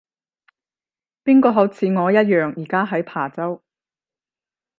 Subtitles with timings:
[1.23, 3.61] 邊個好似我一樣而家喺琶洲